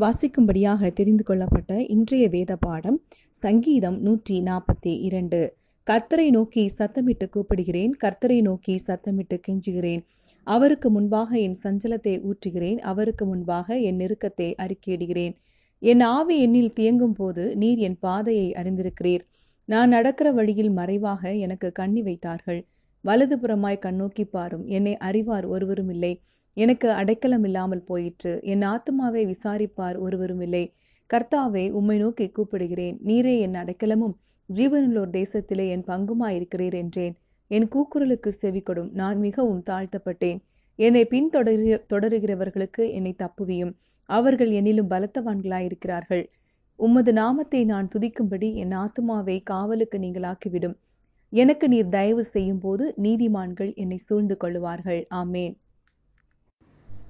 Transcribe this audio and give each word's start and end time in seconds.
வாசிக்கும்படியாக 0.00 0.90
தெரிந்து 0.92 1.24
கொள்ளப்பட்ட 1.24 1.72
இன்றைய 1.84 2.28
வேத 2.28 2.52
பாடம் 2.56 2.96
சங்கீதம் 3.30 3.98
நூற்றி 4.00 4.36
நாற்பத்தி 4.40 4.92
இரண்டு. 5.08 5.40
கர்த்தரை 5.86 6.30
நோக்கி 6.30 6.62
சத்தமிட்டு 6.78 7.26
கூப்பிடுகிறேன் 7.34 7.92
கர்த்தரை 8.04 8.38
நோக்கி 8.40 8.74
சத்தமிட்டு 8.86 9.36
கெஞ்சுகிறேன். 9.48 10.02
அவருக்கு 10.46 10.90
முன்பாக 10.90 11.30
என் 11.38 11.58
சஞ்சலத்தை 11.62 12.14
ஊற்றுகிறேன் 12.28 12.78
அவருக்கு 12.78 13.26
முன்பாக 13.26 13.78
என் 13.78 13.96
நெருக்கத்தை 13.96 14.48
அறிக்கையிடுகிறேன். 14.64 15.34
என் 15.78 16.00
ஆவி 16.00 16.36
என்னில் 16.46 16.74
தியங்கும் 16.78 17.16
போது 17.16 17.56
நீர் 17.56 17.78
என் 17.78 17.98
பாதையை 17.98 18.48
அறிந்திருக்கிறீர். 18.52 19.24
நான் 19.64 19.88
நடக்கிற 19.88 20.32
வழியில் 20.32 20.70
மறைவாக 20.70 21.32
எனக்கு 21.34 21.72
கண்ணி 21.72 22.02
வைத்தார்கள். 22.02 22.66
வலதுபுறமாய் 23.04 23.84
கண்ணோக்கி 23.86 24.24
பாரும். 24.30 24.66
என்னை 24.66 24.96
அறிவார் 24.96 25.46
ஒருவரும் 25.46 25.88
இல்லை. 25.88 26.14
எனக்கு 26.54 26.90
அடைக்கலம் 26.90 27.44
இல்லாமல் 27.44 27.84
போயிற்று. 27.84 28.40
என் 28.42 28.62
ஆத்மாவை 28.62 29.22
விசாரிப்பார் 29.26 29.98
ஒருவரும் 29.98 30.40
இல்லை. 30.40 30.74
கர்த்தாவே 31.10 31.70
உம்மை 31.70 31.98
நோக்கி 31.98 32.26
கூப்பிடுகிறேன். 32.28 32.96
நீரே 33.04 33.38
என் 33.38 33.54
அடைக்கலமும் 33.54 34.14
ஜீவனுள்ளோர் 34.48 35.12
தேசத்திலே 35.12 35.68
என் 35.68 35.84
பங்குமாயிருக்கிறீர் 35.84 36.74
என்றேன். 36.74 37.14
என் 37.48 37.68
கூக்குரலுக்கு 37.68 38.30
செவிக்கொடும் 38.42 38.90
நான் 38.92 39.18
மிகவும் 39.18 39.62
தாழ்த்தப்பட்டேன். 39.70 40.38
என்னை 40.76 41.06
பின்தொடரு 41.06 41.80
தொடருகிறவர்களுக்கு 41.92 42.90
என்னை 42.90 43.16
தப்புவியும். 43.18 43.72
அவர்கள் 44.08 44.50
என்னிலும் 44.50 44.90
பலத்தவான்களாயிருக்கிறார்கள். 44.90 46.24
உமது 46.76 47.12
நாமத்தை 47.12 47.64
நான் 47.64 47.88
துதிக்கும்படி 47.94 48.54
என் 48.54 48.72
ஆத்துமாவை 48.72 49.42
காவலுக்கு 49.42 49.98
நீங்களாக்கிவிடும் 49.98 50.76
எனக்கு 51.28 51.68
நீர் 51.68 51.88
தயவு 51.88 52.24
செய்யும் 52.24 52.58
போது 52.58 52.94
நீதிமான்கள் 53.02 53.74
என்னை 53.74 53.96
சூழ்ந்து 53.96 54.36
கொள்ளுவார்கள். 54.44 55.04
ஆமேன். 55.14 55.54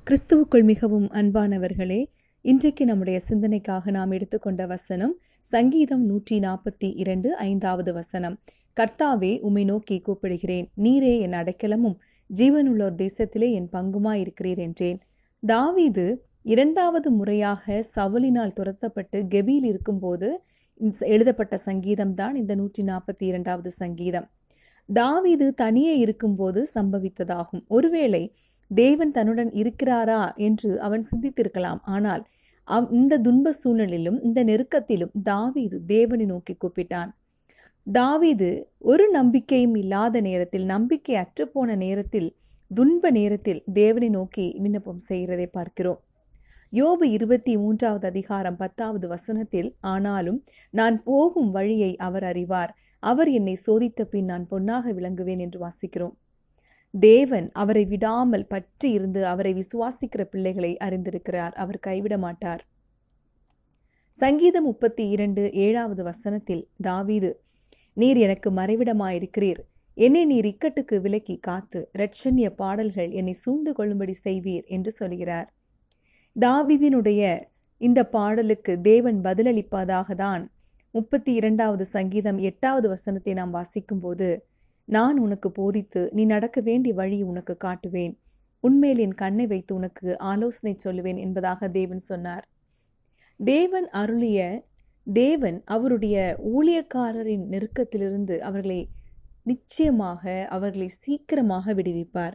கிறிஸ்துவுக்குள் 0.06 0.64
மிகவும் 0.64 1.04
அன்பானவர்களே 1.10 1.98
இன்றைக்கு 2.44 2.84
நம்முடைய 2.84 3.18
சிந்தனைக்காக 3.28 3.90
நாம் 3.90 4.10
எடுத்துக்கொண்ட 4.10 4.66
வசனம் 4.66 5.12
சங்கீதம் 5.40 6.02
நூற்றி 6.04 6.36
நாற்பத்தி 6.38 6.88
இரண்டு 7.02 7.28
ஐந்தாவது 7.36 7.92
வசனம். 7.92 8.34
கர்த்தாவே 8.76 9.30
உம்மை 9.40 9.64
நோக்கி 9.64 9.96
கூப்பிடுகிறேன். 10.06 10.66
நீரே 10.76 11.14
என் 11.20 11.32
அடைக்கலமும் 11.32 11.96
ஜீவனுள்ளோர் 12.30 12.98
தேசத்திலே 13.04 13.50
என் 13.52 13.70
பங்குமாயிருக்கிறீர் 13.72 14.62
என்றேன். 14.66 14.98
தாவீது 15.42 16.06
இரண்டாவது 16.42 17.10
முறையாக 17.10 17.82
சவுலினால் 17.94 18.56
துரத்தப்பட்டு 18.60 19.20
கெபியில் 19.34 19.64
இருக்கும்போது 19.64 20.30
எழுதப்பட்ட 21.14 21.56
சங்கீதம் 21.68 22.14
தான் 22.14 22.34
இந்த 22.34 22.54
நூற்றி 22.54 22.82
நாற்பத்தி 22.82 23.26
இரண்டாவது 23.32 23.70
சங்கீதம். 23.82 24.26
தாவீது 24.88 25.46
தனியே 25.54 25.96
இருக்கும்போது 25.98 26.60
சம்பவித்ததாகும். 26.74 27.62
ஒருவேளை 27.68 28.24
தேவன் 28.74 29.10
தன்னுடன் 29.10 29.50
இருக்கிறாரா 29.50 30.36
என்று 30.36 30.80
அவன் 30.80 31.04
சிந்தித்திருக்கலாம். 31.10 31.80
ஆனால் 31.84 32.26
அவ் 32.64 32.92
இந்த 32.92 33.18
துன்ப 33.18 33.52
சூழ்நிலையிலும் 33.52 34.22
இந்த 34.22 34.44
நெருக்கத்திலும் 34.44 35.10
தாவீது 35.22 35.84
தேவனை 35.84 36.24
நோக்கி 36.24 36.56
கூப்பிட்டான். 36.56 37.10
தாவீது 37.86 38.70
ஒரு 38.78 39.10
நம்பிக்கையும் 39.10 39.74
இல்லாத 39.74 40.20
நேரத்தில் 40.20 40.64
நம்பிக்கை 40.64 41.16
அற்றுப்போன 41.16 41.76
நேரத்தில் 41.76 42.36
துன்ப 42.70 43.10
நேரத்தில் 43.10 43.64
தேவனை 43.72 44.08
நோக்கி 44.08 44.56
விண்ணப்பம் 44.62 44.98
செய்கிறதை 44.98 45.46
பார்க்கிறோம். 45.46 46.00
யோபு 46.72 47.02
இருபத்தி 47.02 47.56
மூன்றாவது 47.56 48.06
அதிகாரம் 48.06 48.56
பத்தாவது 48.56 49.08
வசனத்தில் 49.08 49.76
ஆனாலும் 49.80 50.44
நான் 50.70 51.02
போகும் 51.02 51.50
வழியை 51.50 51.96
அவர் 51.96 52.24
அறிவார். 52.24 52.74
அவர் 52.98 53.28
என்னை 53.28 53.58
சோதித்த 53.66 54.04
பின் 54.04 54.24
நான் 54.24 54.46
பொன்னாக 54.46 54.92
விளங்குவேன் 54.92 55.38
என்று 55.38 55.60
வாசிக்கிறோம். 55.66 56.14
தேவன் 56.94 57.50
அவரை 57.52 57.84
விடாமல் 57.84 58.46
பற்றி 58.46 58.90
இருந்து 58.90 59.26
அவரை 59.26 59.52
விசுவாசிக்கிற 59.54 60.22
பிள்ளைகளை 60.24 60.76
அறிந்திருக்கிறார். 60.76 61.52
அவர் 61.52 61.78
கைவிட 61.78 62.18
மாட்டார். 62.18 62.62
சங்கீதம் 64.14 64.64
முப்பத்தி 64.64 65.08
இரண்டு 65.08 65.50
ஏழாவது 65.52 66.02
வசனத்தில் 66.04 66.68
தாவீது 66.82 67.30
நீர் 67.96 68.16
எனக்கு 68.16 68.50
மறைவிடமாயிருக்கிறீர். 68.50 69.60
என்னை 69.96 70.24
நீர் 70.24 70.44
இக்கட்டுக்கு 70.44 70.96
விலக்கி 71.00 71.36
காத்து 71.36 71.90
இரட்சண்ய 71.92 72.48
பாடல்கள் 72.50 73.10
என்னை 73.10 73.32
சூழ்ந்து 73.32 73.72
கொள்ளும்படி 73.72 74.14
செய்வீர் 74.24 74.66
என்று 74.66 74.90
சொல்கிறார். 74.90 75.48
தாவிதினுடைய 76.36 77.22
இந்த 77.80 78.04
பாடலுக்கு 78.04 78.80
தேவன் 78.80 79.18
பதிலளிப்பதாக 79.24 80.14
தான் 80.14 80.42
முப்பத்தி 80.94 81.32
இரண்டாவது 81.32 81.84
சங்கீதம் 81.84 82.38
எட்டாவது 82.38 82.88
வசனத்தை 82.88 83.32
நாம் 83.32 83.54
வாசிக்கும்போது 83.54 84.28
நான் 84.88 85.18
உனக்கு 85.18 85.50
போதித்து 85.50 86.10
நீ 86.12 86.24
நடக்க 86.24 86.60
வேண்டிய 86.60 86.94
வழி 86.94 87.22
உனக்கு 87.22 87.56
காட்டுவேன். 87.64 88.14
உண்மையில் 88.60 88.98
என் 88.98 89.14
கண்ணை 89.14 89.46
வைத்து 89.46 89.74
உனக்கு 89.74 90.18
ஆலோசனை 90.18 90.76
சொல்லுவேன் 90.84 91.16
என்பதாக 91.16 91.68
தேவன் 91.68 91.98
சொன்னார். 91.98 92.44
தேவன் 93.40 93.88
அருளிய 93.90 94.40
தேவன் 95.06 95.62
அவருடைய 95.64 96.16
ஊழியக்காரரின் 96.52 97.44
நெருக்கத்திலிருந்து 97.50 98.38
அவர்களை 98.38 98.80
நிச்சயமாக 99.42 100.46
அவர்களை 100.50 100.88
சீக்கிரமாக 100.88 101.74
விடுவிப்பார். 101.74 102.34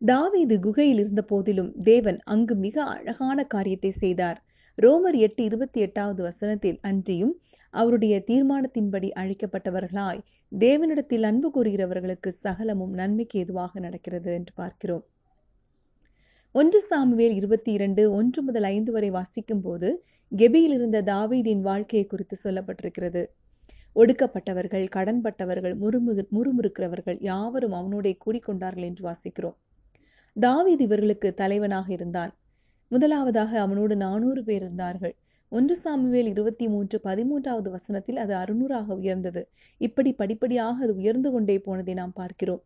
தாவீது 0.00 0.60
குகையில் 0.60 0.98
இருந்த 0.98 1.22
போதிலும் 1.22 1.72
தேவன் 1.82 2.18
அங்கு 2.24 2.54
மிக 2.56 2.84
அழகான 2.84 3.44
காரியத்தை 3.44 3.90
செய்தார். 3.90 4.38
ரோமர் 4.82 5.16
எட்டு 5.16 5.44
இருபத்தி 5.44 5.80
எட்டாவது 5.80 6.22
வசனத்தில் 6.22 6.78
அன்றியும் 6.82 7.40
அவருடைய 7.70 8.22
தீர்மானத்தின்படி 8.26 9.10
அழைக்கப்பட்டவர்களாய் 9.14 10.20
தேவனிடத்தில் 10.58 11.22
அன்பு 11.22 11.50
கூறுகிறவர்களுக்கு 11.54 12.28
சகலமும் 12.28 12.92
நன்மைக்கு 12.92 13.40
எதுவாக 13.40 13.80
நடக்கிறது 13.80 14.32
என்று 14.32 14.52
பார்க்கிறோம். 14.54 15.06
ஒன்று 16.52 16.80
சாமுவேல் 16.80 17.34
இருபத்தி 17.34 17.72
இரண்டு 17.72 18.12
ஒன்று 18.12 18.42
முதல் 18.42 18.62
ஐந்து 18.62 18.92
வரை 18.92 19.10
வாசிக்கும் 19.10 19.60
போது 19.60 20.04
கெபியில் 20.36 20.72
இருந்த 20.72 21.02
தாவீதின் 21.02 21.60
வாழ்க்கையை 21.60 22.08
குறித்து 22.08 22.36
சொல்லப்பட்டிருக்கிறது. 22.44 23.24
ஒடுக்கப்பட்டவர்கள் 23.94 24.86
கடன்பட்டவர்கள் 24.96 25.78
முறுமு 25.78 26.24
முறுமுறுக்கிறவர்கள் 26.30 27.16
யாவரும் 27.20 27.72
அவனோட 27.72 28.18
கூடிக்கொண்டார்கள் 28.26 28.84
என்று 28.84 29.10
வாசிக்கிறோம். 29.10 29.56
தாவீது 30.34 30.84
இவர்களுக்கு 30.84 31.34
தலைவனாக 31.34 31.92
இருந்தான். 31.92 32.34
முதலாவதாக 32.90 33.60
அவனோடு 33.60 33.96
நானூறு 33.96 34.44
பேர் 34.44 34.62
இருந்தார்கள். 34.62 35.14
ஒன்று 35.48 35.74
சாமுவேல் 35.76 36.26
இருபத்தி 36.26 36.68
மூன்று 36.68 37.00
பதிமூன்றாவது 37.04 37.70
வசனத்தில் 37.70 38.16
அது 38.16 38.34
அறுநூறாக 38.34 38.94
உயர்ந்தது. 38.94 39.48
இப்படி 39.78 40.12
படிப்படியாக 40.12 40.82
அது 40.82 40.94
உயர்ந்து 40.94 41.30
கொண்டே 41.30 41.58
போனதை 41.58 41.94
நாம் 41.94 42.12
பார்க்கிறோம். 42.12 42.62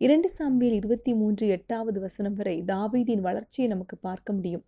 இரண்டு 0.00 0.28
சாமுவேல் 0.28 0.72
இருபத்தி 0.72 1.14
மூன்று 1.14 1.46
எட்டாவது 1.48 2.00
வசனம் 2.00 2.34
வரை 2.34 2.62
தாவீதின் 2.66 3.20
வளர்ச்சியை 3.20 3.70
நமக்கு 3.70 3.96
பார்க்க 3.96 4.32
முடியும். 4.32 4.64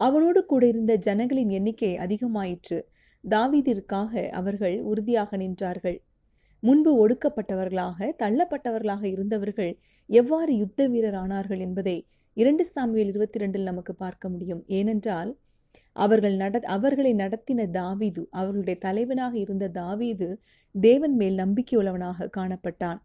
அவனோடு 0.00 0.46
கூட 0.46 0.66
இருந்த 0.66 0.96
ஜனங்களின் 0.96 1.48
எண்ணிக்கை 1.48 1.98
அதிகமாயிற்று. 1.98 2.78
தாவீதிற்காக 3.30 4.28
அவர்கள் 4.30 4.80
உறுதியாக 4.80 5.36
நின்றார்கள். 5.36 5.98
முன்பு 6.66 6.90
ஒடுக்கப்பட்டவர்களாக 7.00 8.08
தள்ளப்பட்டவர்களாக 8.22 9.02
இருந்தவர்கள் 9.04 9.72
எவ்வாறு 10.10 10.52
யுத்த 10.56 10.86
வீரர் 10.88 11.14
ஆனார்கள் 11.14 11.58
என்பதை 11.58 11.96
இரண்டு 12.36 12.64
சாமியில் 12.74 13.10
இருபத்தி 13.12 13.38
ரெண்டில் 13.40 13.68
நமக்கு 13.70 13.94
பார்க்க 13.94 14.28
முடியும். 14.28 14.62
ஏனென்றால் 14.66 15.30
அவர்கள் 15.96 16.36
நட 16.36 16.60
அவர்களை 16.76 17.12
நடத்தின 17.14 17.66
தாவீது 17.70 18.22
அவர்களுடைய 18.30 18.76
தலைவனாக 18.80 19.34
இருந்த 19.38 19.68
தாவீது 19.68 20.28
தேவன் 20.74 21.16
மேல் 21.16 21.36
நம்பிக்கையுள்ளவனாக 21.36 22.28
காணப்பட்டான். 22.36 23.00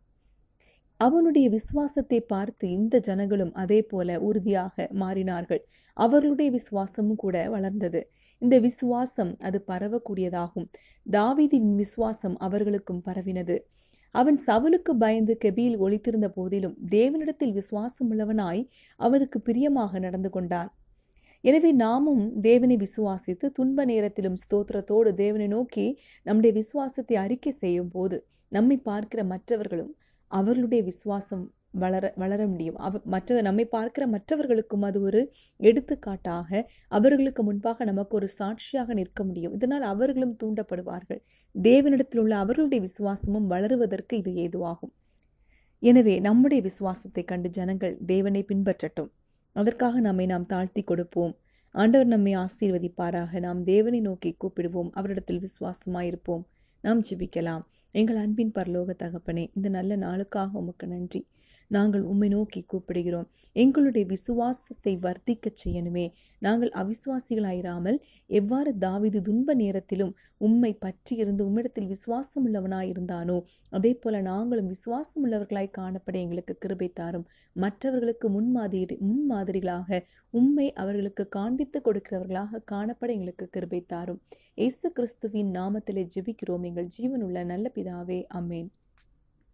அவனுடைய 1.00 1.48
விசுவாசத்தை 1.50 2.20
பார்த்து 2.32 2.66
இந்த 2.78 2.96
ஜனங்களும் 3.08 3.54
அதே 3.62 3.80
போல 3.92 4.18
உறுதியாக 4.28 4.88
மாறினார்கள். 5.02 5.62
அவர்களுடைய 5.98 6.50
விசுவாசமும் 6.58 7.20
கூட 7.24 7.36
வளர்ந்தது. 7.50 8.02
இந்த 8.42 8.56
விசுவாசம் 8.60 9.32
அது 9.48 9.60
பரவக்கூடியதாகும். 9.70 10.68
தாவிதின் 11.06 11.70
விசுவாசம் 11.76 12.36
அவர்களுக்கும் 12.48 13.04
பரவினது. 13.08 13.58
அவன் 14.16 14.38
சவுலுக்கு 14.48 14.92
பயந்து 15.04 15.34
கெபியில் 15.44 15.78
ஒழித்திருந்த 15.86 16.28
போதிலும் 16.38 16.76
தேவனிடத்தில் 16.90 17.56
விசுவாசம் 17.60 18.10
உள்ளவனாய் 18.14 18.62
அவனுக்கு 19.00 19.40
பிரியமாக 19.42 20.00
நடந்து 20.00 20.30
கொண்டான். 20.30 20.70
எனவே 21.44 21.72
நாமும் 21.84 22.24
தேவனை 22.42 22.76
விசுவாசித்து 22.78 23.48
துன்ப 23.58 23.86
நேரத்திலும் 23.86 24.38
ஸ்தோத்திரத்தோடு 24.44 25.12
தேவனை 25.22 25.48
நோக்கி 25.48 25.86
நம்முடைய 26.26 26.54
விசுவாசத்தை 26.60 27.18
அறிக்கை 27.24 27.54
செய்யும் 27.62 27.92
போது 27.96 28.18
நம்மை 28.52 28.78
பார்க்கிற 28.90 29.22
மற்றவர்களும் 29.34 29.94
அவர்களுடைய 30.30 30.84
விசுவாசம் 30.84 31.54
வளர 31.72 32.14
வளர 32.16 32.48
முடியும். 32.48 32.76
அவ 32.76 33.00
மற்ற 33.04 33.42
நம்மை 33.42 33.66
பார்க்கிற 33.66 34.08
மற்றவர்களுக்கும் 34.08 34.82
அது 34.82 35.02
ஒரு 35.02 35.34
எடுத்துக்காட்டாக 35.58 36.70
அவர்களுக்கு 36.88 37.44
முன்பாக 37.44 37.84
நமக்கு 37.84 38.16
ஒரு 38.16 38.28
சாட்சியாக 38.28 38.94
நிற்க 38.94 39.24
முடியும். 39.24 39.54
இதனால் 39.54 39.82
அவர்களும் 39.82 40.38
தூண்டப்படுவார்கள். 40.44 41.22
தேவனிடத்தில் 41.56 42.20
உள்ள 42.20 42.38
அவர்களுடைய 42.38 42.82
விசுவாசமும் 42.82 43.50
வளருவதற்கு 43.50 44.14
இது 44.14 44.32
ஏதுவாகும். 44.32 44.94
எனவே 45.84 46.20
நம்முடைய 46.20 46.64
விசுவாசத்தை 46.64 47.24
கண்டு 47.24 47.50
ஜனங்கள் 47.50 47.98
தேவனை 48.06 48.46
பின்பற்றட்டும். 48.48 49.12
அதற்காக 49.56 50.00
நம்மை 50.00 50.26
நாம் 50.26 50.46
தாழ்த்தி 50.46 50.84
கொடுப்போம். 50.84 51.34
ஆண்டவர் 51.76 52.08
நம்மை 52.08 52.34
ஆசீர்வதிப்பாராக. 52.36 53.40
நாம் 53.40 53.64
தேவனை 53.64 54.00
நோக்கி 54.00 54.36
கூப்பிடுவோம். 54.44 54.90
அவரிடத்தில் 54.92 55.42
விசுவாசமாயிருப்போம். 55.46 56.44
நாம் 56.82 57.02
ஜிபிக்கலாம். 57.02 57.64
எங்கள் 57.96 58.16
அன்பின் 58.16 58.52
பரலோக 58.56 58.94
தகப்பனே 59.04 59.44
இந்த 59.54 59.70
நல்ல 59.70 59.96
நாளுக்காக 59.98 60.52
உமக்கு 60.54 60.88
நன்றி. 60.88 61.26
நாங்கள் 61.72 62.02
உம்மை 62.02 62.28
நோக்கி 62.30 62.66
கூப்பிடுகிறோம். 62.68 63.28
எங்களுடைய 63.54 64.08
விசுவாசத்தை 64.08 64.94
வர்த்திக்கச் 64.98 65.60
செய்யணுமே. 65.64 66.06
நாங்கள் 66.40 66.72
அவிசுவாசிகளாயிராமல் 66.72 67.98
எவ்வாறு 68.30 68.72
தாவிது 68.80 69.22
துன்ப 69.22 69.54
நேரத்திலும் 69.54 70.14
உம்மை 70.38 70.72
பற்றி 70.74 71.16
இருந்து 71.16 71.44
உம்மிடத்தில் 71.50 71.88
விசுவாசம் 71.88 72.46
உள்ளவனாயிருந்தானோ 72.48 73.38
அதே 73.70 73.94
போல 73.94 74.22
நாங்களும் 74.22 74.68
விசுவாசம் 74.68 75.24
உள்ளவர்களாய் 75.26 75.70
காணப்பட 75.78 76.16
எங்களுக்கு 76.16 76.56
கிருபை 76.58 76.90
தாரும். 76.94 77.26
மற்றவர்களுக்கு 77.56 78.30
முன்மாதிரி 78.30 78.98
முன்மாதிரிகளாக 79.10 80.02
உம்மை 80.34 80.74
அவர்களுக்கு 80.74 81.28
காண்பித்து 81.28 81.82
கொடுக்கிறவர்களாக 81.86 82.62
காணப்பட 82.72 83.10
எங்களுக்கு 83.10 83.48
கிருபை 83.50 83.86
தாரும். 83.86 84.22
இயேசு 84.56 84.88
கிறிஸ்துவின் 84.92 85.52
நாமத்திலே 85.52 86.08
ஜெபிக்கிறோம். 86.16 86.64
எங்கள் 86.64 86.90
ஜீவனுள்ள 86.98 87.44
நல்ல 87.44 87.66
பிதாவே 87.80 88.20
அமேன் 88.34 88.70